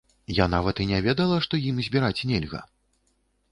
[0.37, 2.65] Я нават і не ведала, што ім збіраць нельга!